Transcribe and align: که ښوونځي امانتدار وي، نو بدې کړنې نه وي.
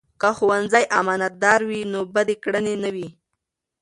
که 0.21 0.29
ښوونځي 0.37 0.83
امانتدار 0.99 1.59
وي، 1.69 1.81
نو 1.93 1.99
بدې 2.13 2.35
کړنې 2.43 2.75
نه 2.83 2.89
وي. 2.95 3.07